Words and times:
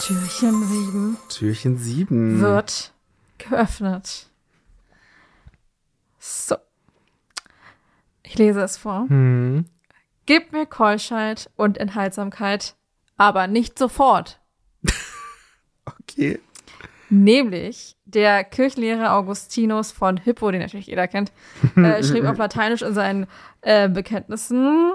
Türchen 0.00 0.62
7 0.62 1.16
Türchen 1.28 1.78
7. 1.78 2.40
wird 2.40 2.92
geöffnet. 3.38 4.26
So. 6.18 6.56
Ich 8.22 8.36
lese 8.38 8.62
es 8.62 8.76
vor. 8.76 9.06
Hm. 9.08 9.66
Gib 10.26 10.52
mir 10.52 10.66
Keuschheit 10.66 11.50
und 11.56 11.78
Enthaltsamkeit, 11.78 12.74
aber 13.16 13.46
nicht 13.46 13.78
sofort. 13.78 14.40
Okay. 16.08 16.40
Nämlich 17.10 17.96
der 18.04 18.42
Kirchenlehrer 18.42 19.14
Augustinus 19.14 19.92
von 19.92 20.16
Hippo, 20.16 20.50
den 20.50 20.60
natürlich 20.60 20.88
jeder 20.88 21.06
kennt, 21.06 21.30
äh, 21.76 22.02
schrieb 22.02 22.24
auf 22.24 22.38
Lateinisch 22.38 22.82
in 22.82 22.92
seinen 22.92 23.28
äh, 23.60 23.88
Bekenntnissen 23.88 24.94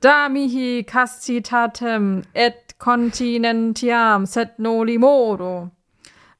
Da 0.00 0.28
mihi 0.28 0.84
castitatem 0.84 2.22
et 2.34 2.78
continentiam 2.78 4.26
set 4.26 4.58
noli 4.58 4.98
modo. 4.98 5.70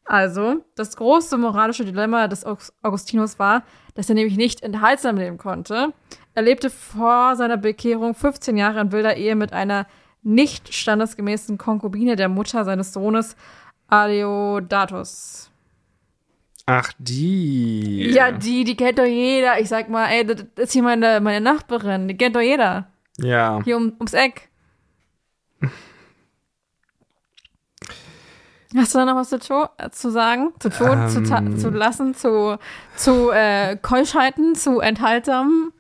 Also, 0.05 0.65
das 0.77 0.97
große 0.97 1.37
moralische 1.37 1.85
Dilemma 1.85 2.29
des 2.29 2.45
August- 2.45 2.73
Augustinus 2.83 3.39
war, 3.39 3.63
dass 3.95 4.09
er 4.09 4.15
nämlich 4.15 4.37
nicht 4.37 4.63
enthaltsam 4.63 5.17
leben 5.17 5.39
konnte. 5.39 5.93
Er 6.35 6.43
lebte 6.43 6.71
vor 6.71 7.35
seiner 7.35 7.57
Bekehrung 7.57 8.15
15 8.15 8.57
Jahre 8.57 8.81
in 8.81 8.93
wilder 8.93 9.17
Ehe 9.17 9.35
mit 9.35 9.53
einer 9.53 9.87
nicht 10.23 10.73
standesgemäßen 10.75 11.57
Konkubine 11.59 12.15
der 12.15 12.29
Mutter 12.29 12.65
seines 12.65 12.93
Sohnes 12.93 13.37
Adeodatus. 13.89 15.51
Ach, 16.67 16.93
die. 16.99 18.11
Ja, 18.11 18.33
die, 18.33 18.65
die 18.65 18.77
kennt 18.77 18.99
doch 18.99 19.05
jeder. 19.05 19.61
Ich 19.61 19.69
sag 19.69 19.89
mal, 19.89 20.07
ey, 20.09 20.27
das 20.27 20.45
ist 20.57 20.73
hier 20.73 20.83
meine, 20.83 21.21
meine 21.21 21.41
Nachbarin. 21.41 22.09
Die 22.09 22.17
kennt 22.17 22.35
doch 22.37 22.41
jeder. 22.41 22.89
Ja. 23.19 23.61
Hier 23.65 23.77
um, 23.77 23.93
ums 23.99 24.13
Eck. 24.13 24.49
Hast 28.77 28.95
du 28.95 28.99
da 28.99 29.05
noch 29.05 29.17
was 29.17 29.31
zu, 29.31 29.39
zu 29.39 30.11
sagen? 30.11 30.53
Zu 30.59 30.71
tun, 30.71 31.09
zu, 31.09 31.21
Ähm. 31.21 31.59
zu 31.59 31.71
lassen, 31.71 32.15
zu, 32.15 32.59
zu 32.97 33.31
äh, 33.31 33.77
Keuschheiten, 33.77 34.55
zu 34.55 34.81
enthaltsam? 34.81 35.73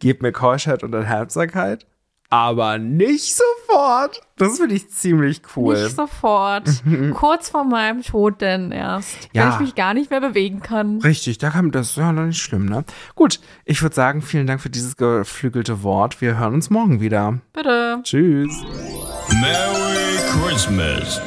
Gib 0.00 0.20
mir 0.20 0.32
Keuschheit 0.32 0.82
und 0.82 0.92
Enthaltsamkeit. 0.94 1.86
Aber 2.28 2.78
nicht 2.78 3.36
sofort. 3.36 4.20
Das 4.36 4.58
finde 4.58 4.74
ich 4.74 4.90
ziemlich 4.90 5.42
cool. 5.56 5.82
Nicht 5.82 5.96
sofort. 5.96 6.68
Kurz 7.14 7.50
vor 7.50 7.64
meinem 7.64 8.02
Tod 8.02 8.40
denn 8.40 8.72
erst. 8.72 9.28
Ja. 9.32 9.44
Wenn 9.44 9.52
ich 9.52 9.60
mich 9.60 9.74
gar 9.74 9.94
nicht 9.94 10.10
mehr 10.10 10.20
bewegen 10.20 10.60
kann. 10.60 11.00
Richtig, 11.00 11.38
da 11.38 11.50
kam 11.50 11.70
das 11.70 11.96
ja 11.96 12.12
noch 12.12 12.26
nicht 12.26 12.40
schlimm, 12.40 12.66
ne? 12.66 12.84
Gut, 13.14 13.40
ich 13.64 13.80
würde 13.82 13.94
sagen, 13.94 14.22
vielen 14.22 14.46
Dank 14.46 14.60
für 14.60 14.70
dieses 14.70 14.96
geflügelte 14.96 15.82
Wort. 15.82 16.20
Wir 16.20 16.38
hören 16.38 16.54
uns 16.54 16.70
morgen 16.70 17.00
wieder. 17.00 17.38
Bitte. 17.52 18.00
Tschüss. 18.02 18.52
Merry 19.40 20.18
Christmas. 20.30 21.20